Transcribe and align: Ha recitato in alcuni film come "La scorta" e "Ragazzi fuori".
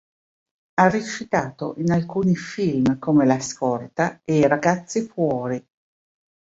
Ha 0.79 0.89
recitato 0.89 1.75
in 1.77 1.91
alcuni 1.91 2.35
film 2.35 2.97
come 2.97 3.23
"La 3.27 3.39
scorta" 3.39 4.19
e 4.25 4.47
"Ragazzi 4.47 5.03
fuori". 5.07 5.63